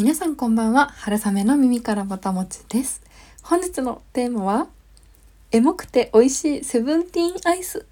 [0.00, 0.88] 皆さんこんばんは。
[0.96, 3.02] 春雨の耳からぼたもちです。
[3.42, 4.68] 本日のテーマは
[5.52, 7.84] エモくて美味しいセブンティーンアイス。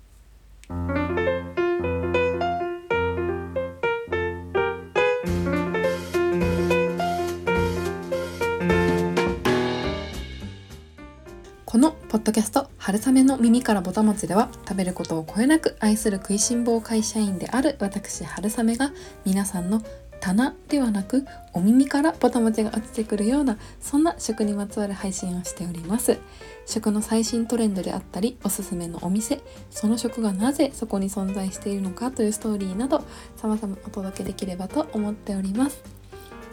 [11.67, 18.93] このポッドキャスト「春雨の耳からぼたもち」では食べることをこよなく愛する食いしん坊会社員である私春雨が
[19.27, 19.83] 皆さんの
[20.21, 26.19] 棚ではなくお耳からぼたもちが落ちてくるようなそんな食にまつわる配信をしております。
[26.67, 33.05] 食の最新トレンドであったりおすすめのお店その食がなぜそこに存在しているのかというストーリーなど
[33.37, 35.83] 様々お届けできればと思っております。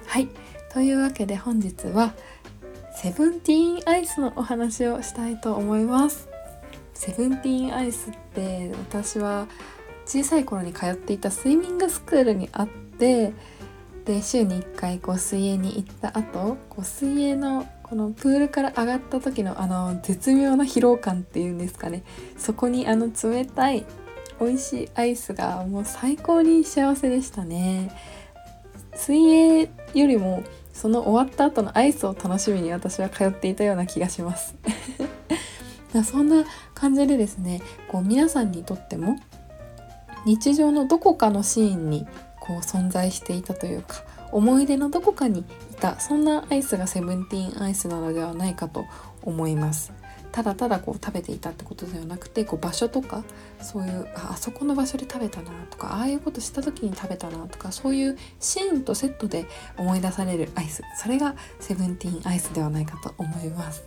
[0.07, 0.29] はい。
[0.73, 2.13] というわけで本日は
[2.95, 6.29] セブンティーンアイスのお話をしたいと思います。
[6.93, 9.47] セブンティーンアイスって私は
[10.05, 13.33] 小さい頃に通っていたスイミングスクールにあって
[14.05, 22.03] で週に1回こう水泳に行った後こう水泳のこのプールから上がった時のあの絶妙な疲労感っていうんですかね。
[22.37, 23.85] そこにあの冷たい
[24.39, 27.91] 美味しいアイスがもう最高に幸せでしたね。
[28.95, 30.43] 水泳よりも
[30.73, 34.55] その終わった後のアイスを楽しみに私は通っていたような気がします。
[36.03, 36.43] そんな
[36.73, 39.15] 感じでですねこう皆さんにとっても
[40.25, 42.05] 日常のどこかのシーンに
[42.45, 45.43] こう存在していたというか思い出のどこかにい
[45.79, 48.85] たそんなアイスがセブンティーンアイスなのではないかと
[49.23, 49.93] 思います。
[50.31, 53.23] ただただこう食べていたってことではなくてこう場所とか
[53.61, 59.45] そういうああそこの場所で食べたなとかああいうことした時に食べたなとかそういうシーンとセットで
[59.77, 60.83] 思い出されるアイス。
[60.97, 63.85] それがセブンティーンアイスではないかと思います。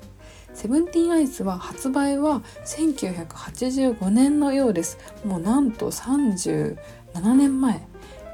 [0.55, 4.97] セブンティーンアイスは発売は1985年のようです。
[5.27, 6.79] もうなんと37
[7.35, 7.87] 年前。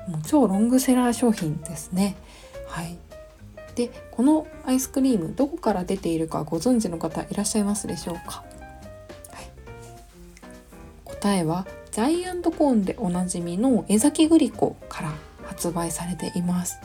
[0.08, 2.16] もう超ロングセラー商品ですね。
[2.68, 2.98] はい。
[3.74, 8.44] でこのアイスクリームどこから出ているかご存知の方いらっしゃいますでしょうか、
[9.32, 9.50] はい、
[11.04, 15.12] 答えはジャイアントコーンでおなじみの江崎グリコから
[15.44, 16.78] 発売されています。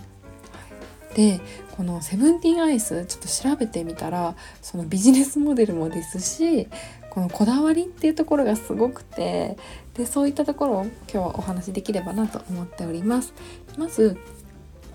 [1.15, 1.41] で
[1.75, 6.67] このセブンティーンアイスちょっと調べてみたらそのビジネスモデルもですし
[7.09, 9.57] このこだわりっていうところがすごくて
[9.99, 13.33] でそういったところを今日はお話しできればなと思っております。
[13.77, 14.17] まず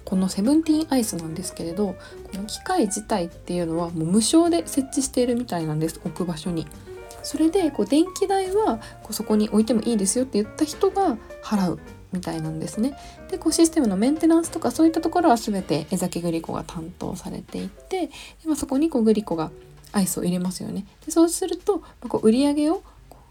[0.02, 6.66] このセブンティーンアイスなんですけれどこの機械自体っていうのはもう無償で設置しているみたいなんです置く場所に。
[7.22, 11.78] それでこう電気代はこうそこに置いてもいいですよって言った人が払う
[12.12, 12.96] みたいなんですね。
[13.30, 18.10] でこうシステムのメンテナンスとかそういったところは全て江崎グリコが担当されていてで、
[18.46, 19.50] まあ、そこにこうグリコが
[19.92, 20.86] アイスを入れますよね。
[21.04, 22.82] でそうすると、まあ、こう売り上げを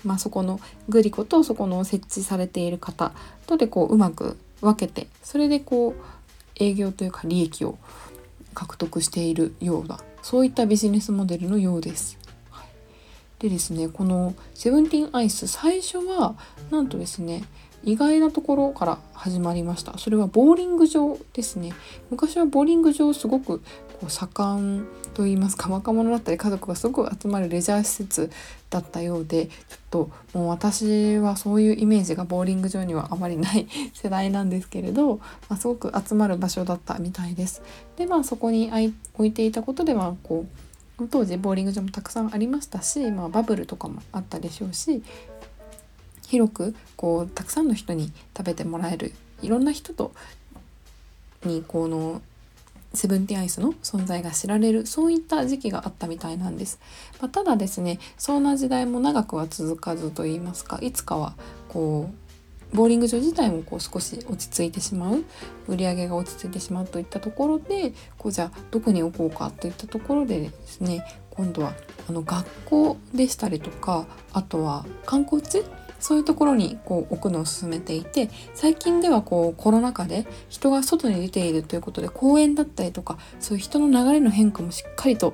[0.04, 0.60] まあ、そこの
[0.90, 3.14] グリコとそこの設置されている方
[3.48, 5.94] とでこううまく分けてそれでこう
[6.56, 7.78] 営業というか利益を
[8.54, 12.18] 獲得しているようなそういったビジネスモデルのようです。
[12.52, 12.68] はい、
[13.40, 16.36] でですねこのセブンティーンアイス最初は
[16.72, 17.44] なんとですね
[17.84, 19.98] 意外なところから始まりました。
[19.98, 21.74] それはボーリング場ですね。
[22.10, 23.62] 昔はボーリング場すごく
[24.04, 28.32] こう盛んといいますか若者だったり家族がすごく集まるレジャー施設
[28.70, 29.56] だったようでちょっ
[29.92, 37.62] ともう私はそういうイメージがボーリング場にはあまりない世代なんですけれど、まあ、すごく集まる場所だったみたいです。
[37.96, 38.72] でまあそこに
[39.14, 40.46] 置いていたことではこ
[41.00, 45.02] う当時ボーリング場もたくさんありましたし、まあ、バブルとかもあったでしょうし
[46.28, 50.12] 広くこうたくさんの人に食べてもらえるいろんな人と
[51.46, 52.22] にこの
[52.94, 56.80] セブンティーンアイスの存在が知られるそういった時期があったみたいなんです、
[57.20, 61.34] まあ、ただですねそんな時代も長くは続かずと言いますかいつかは
[61.70, 62.24] こう
[62.76, 65.24] ボーリング場自体もこう少し落ち着いてしまう
[65.68, 71.74] 売り上げが落ち着いてしまうといったところでこうじゃあどこに置こうかといったところでですね今度は
[72.10, 75.64] あの学校でしたりとかあとは観光地
[76.04, 85.34] そういうところにこう置くのを勧めていて最近ではこうコロナ禍で人が外に出ているということで公園だったりとかそういう人の流れの変化もしっかりと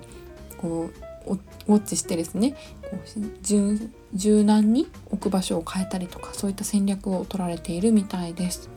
[0.60, 0.92] こ
[1.26, 1.34] う
[1.68, 8.70] ウォッチしてですねこう柔軟に置く場所を変えたりとかそういった戦略を取られているみたいです。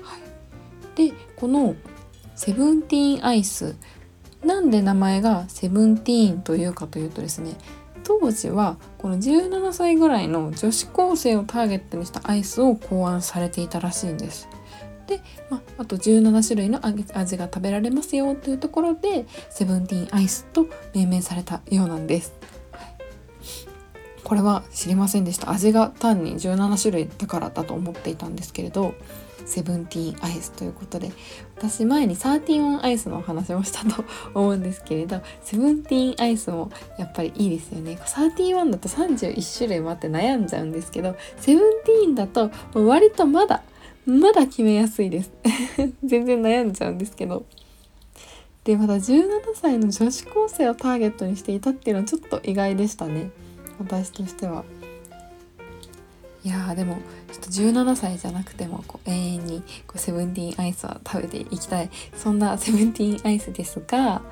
[0.00, 1.74] はい、でこの
[2.36, 3.74] セブンティーンアイス
[4.44, 7.54] なんで名前がセブンティーンというかというとですね
[8.20, 14.48] 当時はこの17歳ぐらいの女子高生をターゲットにしたアイスを考案されていたらしいんです。
[15.06, 15.20] で、
[15.50, 22.34] まあ、あと17種類の味が食べられますよというところでセブンティーンアイスと命名されたようなんです。
[24.22, 28.94] これは知りませんでした味が単に17種類だからだと思っていたんですけれど
[29.46, 31.12] セブンティーンアイスということで
[31.56, 34.04] 私前にサーティワンアイスのお話もしたと
[34.34, 37.98] 思うんですけれどセブンティーンアイスもやっぱりいいですよね。
[38.06, 43.62] サーティワンだと31種類もあって悩んじゃうんですけどセブンティーンだと割とまだ
[44.04, 45.30] まだ決めやすいです。
[46.02, 47.44] 全然悩んじゃうんですけど。
[48.64, 53.30] でまだ17歳の女子高生をターゲットにしていたっていうのはちょっと意外でしたね。
[53.78, 54.64] 私としては。
[56.44, 56.98] いやでも
[57.30, 61.90] ちょっと17歳じゃなくてもこう永遠にこうセブンティーンアイスは食べていきたい。
[62.16, 64.22] そんなセブンティーンアイスですが、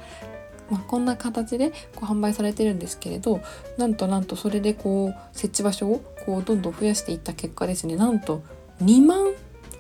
[0.71, 3.41] まあ、こんな形でこう販売されてるんですけれど
[3.77, 7.97] なんとなんとそれでこう設置場所をこうどんどん増やしていった結果ですね。
[7.97, 8.43] なんと
[8.83, 9.33] 2万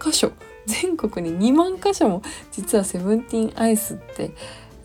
[0.02, 0.32] 箇所。
[0.66, 2.22] 全国に2万箇所も
[2.52, 4.30] 実はセブンティーンアイスって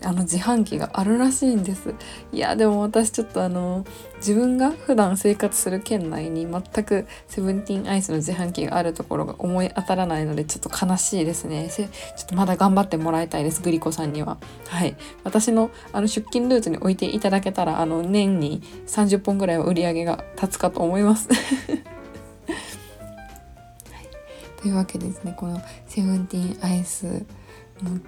[0.06, 1.92] あの自販機があるらしいんです。
[2.32, 3.84] いやでも私ちょっとあの
[4.18, 11.68] 自分が普段生活する県内に全くセブンティーンアイスの自販機があるところが思い当たらないのでちょっと悲しいですね。
[11.68, 11.88] ちょっ
[12.28, 14.38] とまだ頑張ってもらいたいですグリコさんには。
[14.68, 14.96] はい。
[15.24, 21.28] 私のあの出勤ルートに置いていただけたらあの年に30本ぐらいは売り上げが立つかと思います。
[24.62, 27.24] というわけですねこのセブンティーンアイス
[27.82, 27.98] も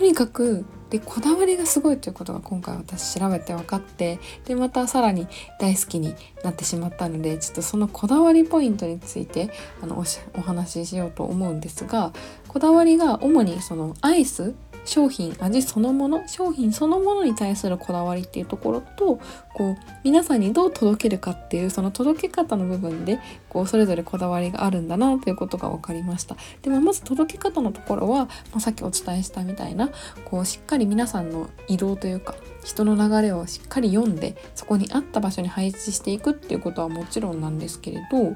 [0.00, 9.50] とにかくでこだわりがすごいということが今回私調べて分かってでまたさらに大好きになってしまったのでちょっとそのこだわりポイントについて
[9.82, 10.02] あの
[10.38, 12.14] お話ししようと思うんですが
[12.48, 14.54] こだわりが主にそのアイス
[14.90, 19.20] 商品味そのもの商品そのものに対するこだわりっていうところと
[19.54, 26.36] こう皆さんにどう届けるかっていうその届け方の部分でこうそれぞれこだわりがあるんだなということが分かりました。
[26.62, 29.90] でもまず届け方のところは、まあ、さっきお伝えしたみたいな
[30.24, 32.34] こうしっかり皆さんの移動というか
[32.64, 38.34] 人の流れをしっかり読んでそこに合った場所に配置していくっていうことはもちろんなんですけれど、まあ、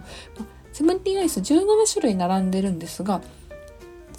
[0.73, 3.23] セブンティーアイス17種類並んでるんですが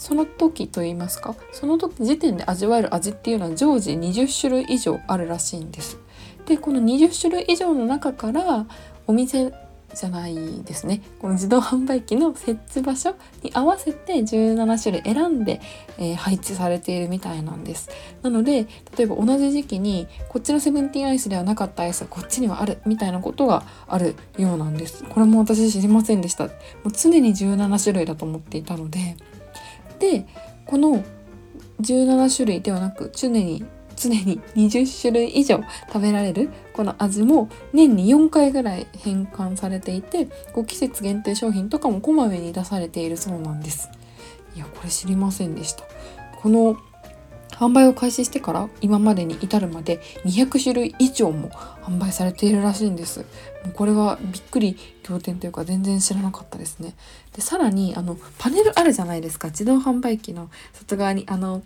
[0.05, 5.97] その時と言いますかその時時点で味わえる味っていうのは常時20種類以上あるらしいんです。
[6.45, 8.67] でこの20種類以上の中から
[9.07, 9.51] お店
[9.95, 11.01] じゃないですね。
[11.19, 15.59] この自動販売機の設置場所に合わせて17種類選んで、
[15.97, 17.89] えー、配置されているみたいなんです。
[18.21, 25.03] なので例えば同じ時期にこっちのセブンティーンアイスではなかったアイスがこっちにはあるみたいなことがあるようなんです。
[25.03, 26.43] これも私知りませんでした。
[26.43, 29.17] もう常に17種類だと思っていたので。
[30.05, 30.27] で
[30.65, 31.03] この
[31.81, 33.65] 17種類ではなく常に
[33.95, 43.89] 常に20種類以上食べられるこの味も年に4回ぐらい変換されていてこう季節限定商品とかもこまめに出されているそうなんです。
[44.55, 45.83] いやこれ知りませんでした。
[46.41, 46.77] この
[47.55, 51.49] 販売を開始してから今までに至るまで200種類以上も
[51.83, 53.19] 販売されているらしいんです。
[53.19, 53.25] も
[53.69, 56.95] うこれはびっくり仰天というか全然知らなかったですね。
[57.33, 59.49] でさらにあのパネルあるじゃないですか。
[59.49, 61.63] 自動販売機の外側にあの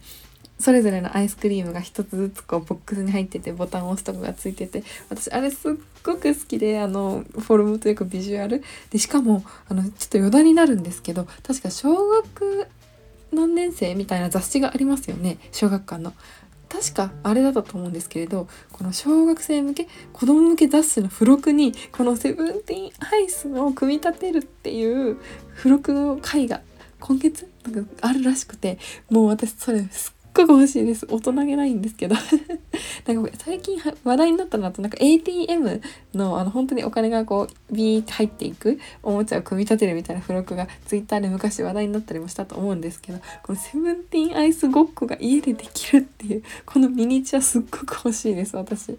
[0.60, 8.62] それぞれのアイスクリームが一つずつこうボックスに入っててボタンを押すとこがついてて私あれすっごく好きであのフォルムというかビジュアル。
[8.92, 12.68] でしかもあのちょっと余談になるんですけど確か小学
[13.32, 16.14] 何年生みたいな雑誌がありますよね小学館の。
[16.70, 25.18] 確かあれだったと思うんですけれどこの小学生向け子供向け雑誌の付録にこの「セブンティーンアイス」を組み立てるっていう
[25.58, 26.62] 付録の回が
[27.00, 28.78] 今月なんかあるらしくて
[29.10, 31.08] もう私それすっごく欲しいです。
[31.10, 32.16] 大人げないんですけど。
[33.06, 35.82] なんか最近話題になったのとなんか ATM
[36.14, 48.98] のあの本当にお金がこうビーって入っていくおもちゃを組み立てるみたいな付録が Twitter で昔話題になったりもしたと思うんですけどこのセブンティーンアイスごっこが家でできるっていうこのミニチュアすっごく欲しいです私。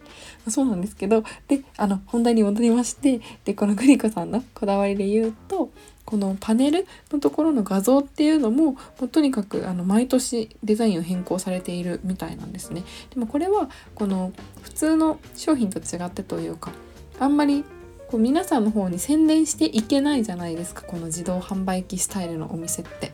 [0.49, 1.25] そうなんですけど。
[1.49, 5.70] であの本題に戻りましてでこのグリコさんのこだわりで言うと
[6.04, 12.82] このパネルのところの画像っていうのももうとにかくあの毎年デザインを変更されているみたいなんですね。
[13.14, 14.32] でもこれはこの
[14.62, 16.72] 普通の商品と違ってというか
[17.18, 17.64] あんまり
[18.08, 23.12] こう皆さんの方に宣伝していけないじゃないですかこの自動販売機スタイルのお店って。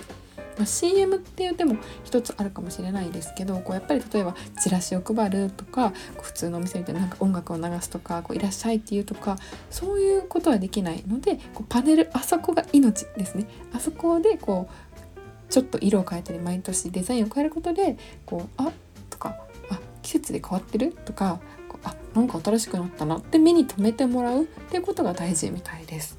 [0.57, 9.37] まあ、CM って言っても一つあるかもしれないですけどこうやっぱり例えばチラシを配るとか普通のお店みたいななんか音楽を流すとかこういらっしゃいっていうとか
[9.71, 18.73] そういうことはできないのでこうパネルあそこが命ですねあそこでこうちょっと色を変えたり毎年デザインを変えることでこうあ
[19.11, 19.37] とか
[19.71, 21.41] あ季節で変わってるとか
[21.85, 26.19] あなんか新しくなったなって目に留めてもらうっていうことが大事みたいです。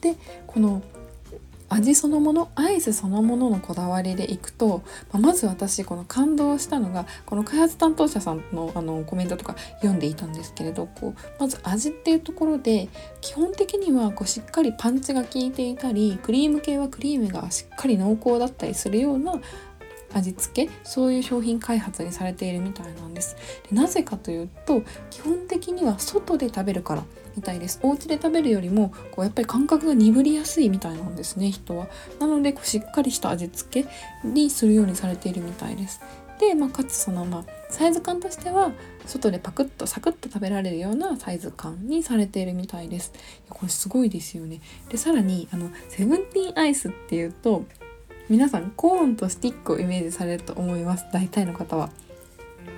[0.00, 0.82] でこの
[1.70, 12.88] 味そのものアイスそのもののこだわりでいくと、まあ、まず私この感動したのがこの開発担当者さんのあのコメントとか読んでいたんですけれどこうまず味っていうところで
[13.20, 19.40] 基本的にはこうしっかりパンチが効いていたりクリーム系はクリームがしっかり濃厚だったりするような
[20.12, 23.36] 味付けそういう商品開発にされているみたいなんです。
[23.68, 27.04] でなぜかというと基本的には外で食べるから
[27.36, 27.80] みたいです。
[27.82, 31.88] お家で食べるよりもこうやっぱり感覚が鈍りやすいみたいなんですね人は。
[32.18, 33.88] なのでこうしっかりした味付け
[34.24, 36.00] にするようにされているみたいです。
[36.40, 38.72] で、まあ、かつそのまあサイズ感としては
[39.06, 43.12] 外でパクッとサクッと食べられるようなサイズ感にされているみたいです。
[43.48, 44.60] これすごいですよね。
[44.88, 47.64] でさらにあのセブンティーンアイスっていうと
[48.30, 51.90] 皆さんコーンとスティックをイメージされると思います大体の方は。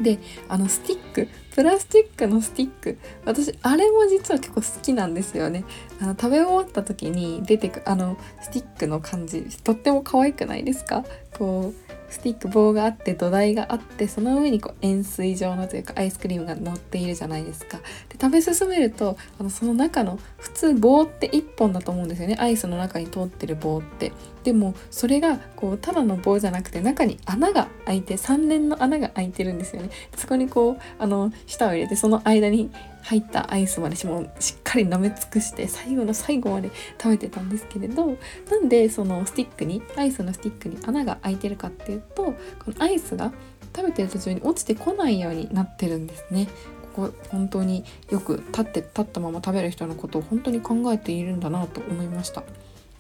[0.01, 0.19] で
[0.49, 5.65] あのスティックプラスチックのスティック私あれも実は結構好きなんですよね
[6.01, 11.05] あの食べ終わった時に出てくあのスティックの感じとっても可愛くないですか？
[11.37, 17.79] こうスティック棒があって土台があってその上にこう円錐状のというかアイスクリームが乗っているじゃないですか。
[18.09, 24.13] で食べ進めるとあのその中の普通棒って1本だと思うんですよねアイスの中に通ってる棒って。
[24.45, 29.91] でもそれがこうただの棒じゃなくて中に穴が開いて3連の穴が開いてるんですよね。
[30.17, 32.71] そこにこうあの舌を入れてその間に
[33.03, 36.71] 入ったアイスまでしもしっかり舐め尽くして最後の最後まで
[37.01, 38.17] 食べてたんですけれど
[38.51, 42.35] なんでそのスティックにアイスのスティックに穴が開いてるかっていうとこ
[42.69, 43.33] のアイスが
[43.75, 46.49] 食べてる途中に落ちてこないようになってるんですね。
[46.95, 52.45] ここ本当によく立って立ったまま食べる人のことを本当に考えているんだなと思いました。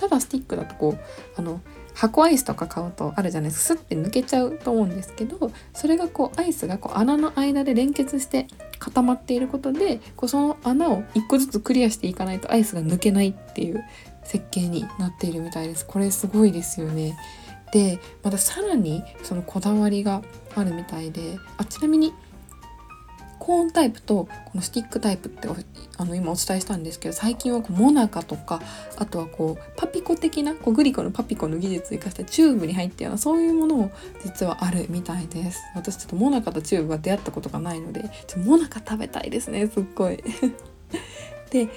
[0.02, 0.98] ただスティックだとこう
[1.36, 1.60] あの
[1.94, 3.80] 箱アイスとか買うとあるじゃないですか。
[3.80, 8.48] スッて抜けちゃうと思うんですけどそれがこうアイスがこう穴の間で連結して
[8.80, 13.84] 固まっていることでこうその穴を1個ずつクリアしていかないとアイスが抜けないっていう
[14.24, 15.86] 設計になっているみたいです。
[15.86, 17.16] これすごいですよね。
[17.72, 20.22] でまたさらにそのこだわりが
[20.56, 22.12] あるみたいであちなみに
[23.42, 25.48] コーンタイプとこのスティックタイプって
[25.98, 28.62] あの今お伝えしたんですけど最近はこうモナカとか
[28.96, 33.90] あとはこうパピコ的なこうグリコのパピコの技術を生かしたチューブに入ったようなそういうものも
[34.22, 35.60] 実はあるみたいです。
[35.74, 40.22] 私ちょっとモナカとチューブは出会ったことがないのでちょモナカ食べたいですねすっごい。
[41.50, 41.68] で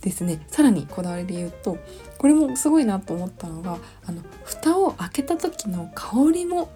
[0.00, 1.76] ですねさらにこだわりで言うと
[2.16, 3.76] これもすごいなと思ったのが
[4.06, 6.70] あの蓋を開けた時の香りも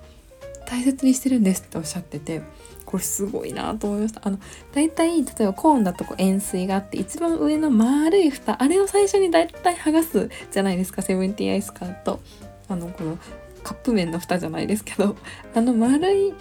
[0.66, 2.42] 大切にしてるんですっておっしゃってて
[2.86, 4.22] これすごいなと思いました。
[4.24, 4.38] あの
[4.72, 11.02] 大体例えばコーンだとこう円錐があって一番上の丸い蓋あれを最初に大体剥がすじゃないですか。
[11.02, 12.20] セブンティーアイス買うと。
[12.68, 13.18] あのこの
[13.62, 15.16] カップ麺の蓋じゃないですけど。
[15.54, 16.32] あの丸い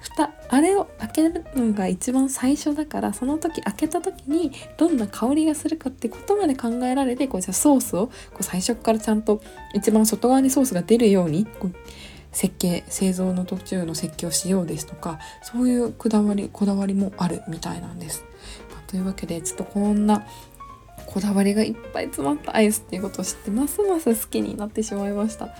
[0.00, 9.40] 蓋あれを開けるのが一番最初だからその時開けた時にどんな香りがするかってことまで考えられてこうじゃソースをこう最初からちゃんと
[9.74, 11.74] 一番外側にソースが出るようにこう
[12.32, 18.24] 設計製造の途中の設計をしようですとかそういうこだわりこだわりもあるみたいなんです。
[18.70, 20.26] まあ、というわけでちょっとこんな
[21.06, 25.54] こだわりがいっぱい詰まったアイスっていうことを知ってますます好きになってしまいました。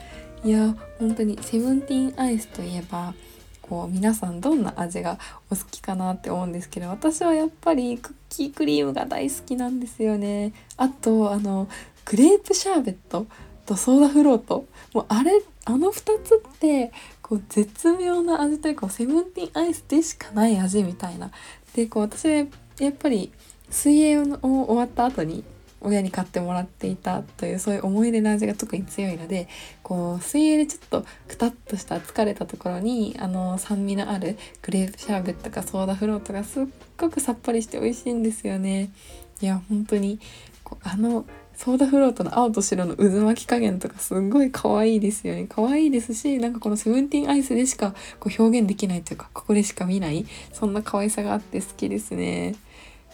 [0.44, 3.14] いや本当にセブンティーンアイスといえば
[3.60, 5.18] こう皆さんどんな味が
[5.50, 10.52] お好きかなって思うんですけど私はやっぱりクッキークリームが大好きなんですよね。
[10.76, 11.68] あとあの
[12.04, 13.26] グレープシャーベット
[13.66, 21.30] とソーダフロートもうあれあの2つってこう絶妙な味というかセブンティーンアイスでしかない味みたいな。
[21.74, 22.44] でこう私や
[22.88, 23.32] っぱり
[23.70, 25.44] 水泳を終わった後に
[25.84, 29.48] 親に買ってもらっていたというそういう思い出の味が特に強いので
[29.82, 36.64] こう水泳でちょっとくたっとした疲れたところにあの酸味のあるグレープシャーベットかソーダフロートがすっ
[36.96, 38.90] ごくさっぱりして美味しいんですよね。
[39.40, 40.20] いや本当に
[40.62, 41.24] こうあの
[41.56, 45.46] ソーダフロートの青と白の渦巻き加減とかすっごい可愛いですよね。
[45.48, 50.26] 可愛いですしなんかこのセブンティーンアイスでしかこう表現できないというかここでしか見ない。
[50.52, 52.54] そんな可愛さがあって好きですね。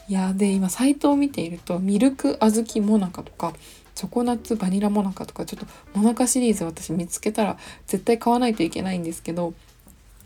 [0.08, 3.52] いやで今サイトを見ているとミルク小豆モナカとか
[3.94, 9.52] チョコナッツバニラモナカとかちょっとモナカシリーズ私見つけたら絶対買わないといけないんですけど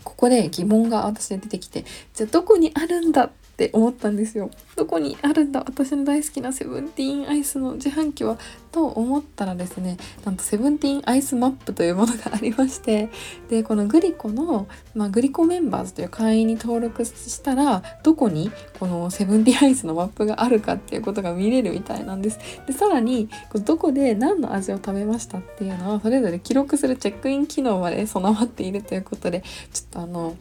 [0.05, 3.25] ここで疑問が私で出てきてじゃあどこにあるんだ？
[3.25, 4.49] って思ったんですよ。
[4.75, 8.39] どこにあるんだ私の大好きなセブンティーンアイスの自販機は
[8.71, 13.09] と思ったらですねなんとセブンティーンアイスマップというものがありまして
[13.49, 22.39] でこのグリコの、まあ、グリコメンバーズという会員に登録したらどこにこのセブンティーンアイスのマップがあるかっていうことが見れるみたいなんです。
[22.65, 23.29] でさらに
[23.65, 30.35] どこで何の味を食べましたっていうのはそれぞれ記録するチェックイン機能まで備わっているということでちょっとあの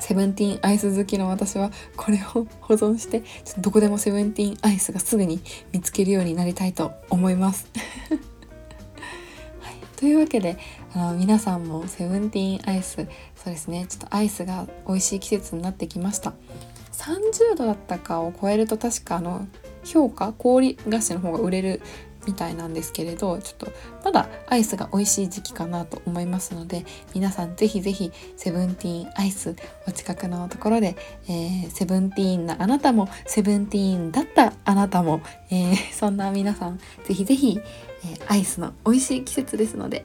[0.00, 3.22] セブンティーンアイス好きの私はこれを保存して
[3.58, 5.40] どこでもセブンティーンアイスがすぐに
[5.72, 7.66] 見つけるようになりたいと思います。
[9.96, 10.58] というわけで
[10.94, 12.96] あの皆さんもセブンティーンアイス
[13.36, 16.34] そうですねちょっとアイスが美味しい季節になってきました。
[16.92, 19.46] 30度だったかを超えると確かあの
[19.84, 21.82] 評価氷菓子の方が売れる
[22.26, 23.72] みたいなんですけれどちょっと
[24.04, 30.96] まだアイスが美味しい時期かなと思いますので皆さんぜひぜひセブンティーンアイスお近くのところで、
[31.28, 37.60] えー、セブンティーンなあなたもセブンティーンだったあなたも、えー、 そんな皆さんぜひぜひ、
[38.26, 40.04] アイスの美味しい季節ですので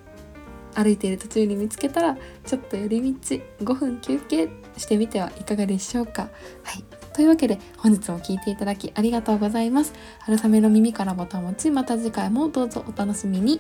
[0.75, 6.29] 歩いている途中に見つけたらちょっと寄り道5分休憩してみてはいかがでしょうか。
[6.63, 9.91] はいというわけで本日も聴いていただきありがとうございます。
[10.19, 13.59] 春雨の耳からボタン持ちまた次回もどうぞお楽しみに。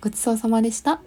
[0.00, 1.00] ごちそうさまでした。